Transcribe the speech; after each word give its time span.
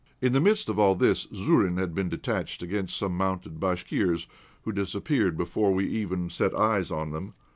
In 0.19 0.33
the 0.33 0.41
midst 0.41 0.67
of 0.67 0.79
all 0.79 0.95
this 0.95 1.27
Zourine 1.31 1.77
had 1.77 1.93
been 1.93 2.09
detached 2.09 2.63
against 2.63 2.97
some 2.97 3.15
mounted 3.15 3.59
Bashkirs, 3.59 4.25
who 4.63 4.71
dispersed 4.71 5.37
before 5.37 5.71
we 5.75 5.85
even 5.89 6.27
set 6.31 6.55
eyes 6.55 6.89
on 6.91 7.11
them. 7.11 7.35